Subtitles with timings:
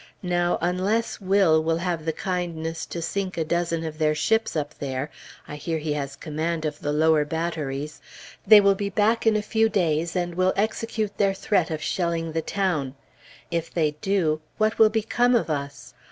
[0.23, 4.73] Now, unless Will will have the kindness to sink a dozen of their ships up
[4.79, 5.11] there,
[5.47, 8.01] I hear he has command of the lower batteries,
[8.47, 12.31] they will be back in a few days, and will execute their threat of shelling
[12.31, 12.95] the town.
[13.51, 15.93] If they do, what will become of us?